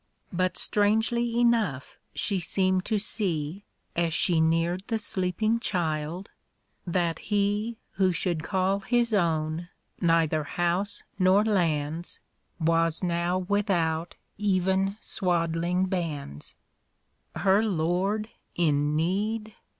33 0.35 0.35
But 0.37 0.53
stranj^cly 0.55 1.35
cnou<jh 1.35 1.97
she 2.15 2.39
seemed 2.39 2.85
to 2.85 2.97
see, 2.97 3.65
As 3.95 4.15
she 4.15 4.41
neared 4.41 4.81
the 4.87 4.97
sleeping 4.97 5.59
child, 5.59 6.31
that 6.87 7.19
I 7.31 7.33
le 7.33 7.75
Who 7.97 8.09
sliould 8.11 8.41
call 8.41 8.79
his 8.79 9.13
own 9.13 9.69
neither 10.01 10.43
liouse 10.43 11.03
nor 11.19 11.43
lands 11.45 12.19
Was 12.59 13.03
now 13.03 13.37
without 13.47 14.15
even 14.39 14.97
swaddlinfi^ 15.01 15.87
bands. 15.89 16.55
Her 17.35 17.61
Lord 17.63 18.29
in 18.55 18.95
need 18.95 19.53